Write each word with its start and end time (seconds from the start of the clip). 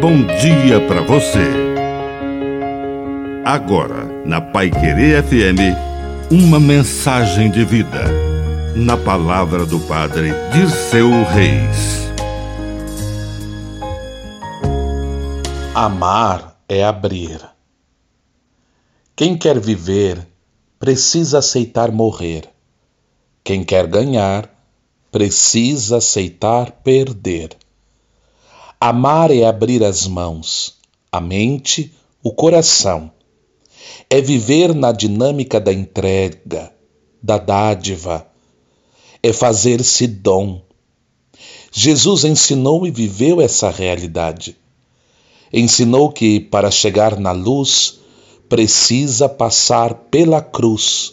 bom 0.00 0.24
dia 0.24 0.80
para 0.88 1.02
você. 1.02 1.44
Agora, 3.44 4.06
na 4.24 4.40
Pai 4.40 4.70
Querer 4.70 5.22
FM, 5.22 5.76
uma 6.30 6.58
mensagem 6.58 7.50
de 7.50 7.62
vida. 7.66 8.04
Na 8.74 8.96
palavra 8.96 9.66
do 9.66 9.78
Padre 9.80 10.30
Dirceu 10.54 11.10
Reis. 11.24 12.08
Amar 15.74 16.58
é 16.66 16.82
abrir. 16.82 17.40
Quem 19.14 19.36
quer 19.36 19.60
viver 19.60 20.26
precisa 20.78 21.40
aceitar 21.40 21.92
morrer. 21.92 22.48
Quem 23.44 23.62
quer 23.62 23.86
ganhar 23.86 24.48
precisa 25.12 25.98
aceitar 25.98 26.70
perder. 26.82 27.50
Amar 28.82 29.30
é 29.30 29.44
abrir 29.44 29.84
as 29.84 30.06
mãos, 30.06 30.78
a 31.12 31.20
mente, 31.20 31.92
o 32.22 32.32
coração. 32.32 33.12
É 34.08 34.22
viver 34.22 34.74
na 34.74 34.90
dinâmica 34.90 35.60
da 35.60 35.70
entrega, 35.70 36.72
da 37.22 37.36
dádiva. 37.36 38.26
É 39.22 39.34
fazer-se 39.34 40.06
dom. 40.06 40.62
Jesus 41.70 42.24
ensinou 42.24 42.86
e 42.86 42.90
viveu 42.90 43.42
essa 43.42 43.68
realidade. 43.68 44.56
Ensinou 45.52 46.10
que 46.10 46.40
para 46.40 46.70
chegar 46.70 47.20
na 47.20 47.32
luz 47.32 48.00
precisa 48.48 49.28
passar 49.28 49.92
pela 50.10 50.40
cruz. 50.40 51.12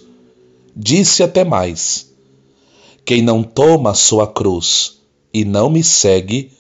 Disse 0.73 1.21
até 1.21 1.43
mais: 1.43 2.13
Quem 3.03 3.21
não 3.21 3.43
toma 3.43 3.93
sua 3.93 4.25
cruz 4.25 4.99
e 5.33 5.43
não 5.43 5.69
me 5.69 5.83
segue, 5.83 6.55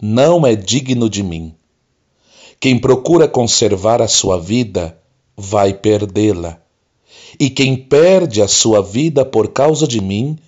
não 0.00 0.46
é 0.46 0.54
digno 0.54 1.10
de 1.10 1.22
mim. 1.22 1.54
Quem 2.58 2.78
procura 2.78 3.28
conservar 3.28 4.00
a 4.00 4.08
sua 4.08 4.40
vida, 4.40 4.98
vai 5.36 5.74
perdê-la. 5.74 6.58
E 7.38 7.48
quem 7.48 7.76
perde 7.76 8.42
a 8.42 8.48
sua 8.48 8.82
vida 8.82 9.24
por 9.24 9.48
causa 9.48 9.86
de 9.86 10.00
mim, 10.00 10.38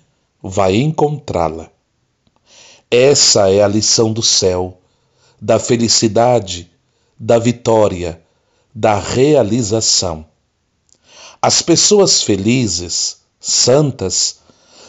vai 0.41 0.75
encontrá-la. 0.75 1.69
Essa 2.89 3.49
é 3.49 3.63
a 3.63 3.67
lição 3.67 4.13
do 4.13 4.21
céu, 4.21 4.77
da 5.41 5.59
felicidade, 5.59 6.69
da 7.19 7.39
vitória, 7.39 8.21
da 8.73 8.99
realização. 8.99 10.25
As 11.41 11.61
pessoas 11.61 12.21
felizes, 12.21 13.17
santas, 13.39 14.39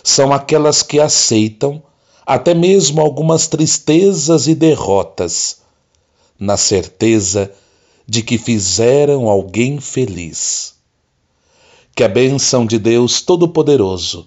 são 0.03 0.33
aquelas 0.33 0.83
que 0.83 1.01
aceitam 1.01 1.83
até 2.27 2.55
mesmo 2.55 3.01
algumas 3.01 3.47
tristezas 3.47 4.47
e 4.47 4.55
derrotas, 4.55 5.59
na 6.39 6.57
certeza 6.57 7.53
de 8.07 8.23
que 8.23 8.39
fizeram 8.39 9.29
alguém 9.29 9.81
feliz. 9.81 10.75
Que 11.95 12.03
a 12.03 12.09
bênção 12.09 12.67
de 12.67 12.79
Deus 12.79 13.21
Todo-Poderoso 13.21 14.27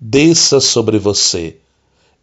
desça 0.00 0.60
sobre 0.60 0.98
você, 0.98 1.56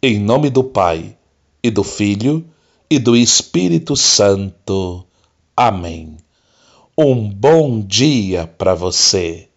em 0.02 0.18
nome 0.18 0.50
do 0.50 0.64
Pai, 0.64 1.16
e 1.62 1.70
do 1.70 1.84
Filho, 1.84 2.44
e 2.88 2.98
do 2.98 3.14
Espírito 3.16 3.94
Santo. 3.96 5.04
Amém. 5.56 6.16
Um 6.96 7.28
bom 7.28 7.80
dia 7.80 8.46
para 8.46 8.74
você. 8.74 9.49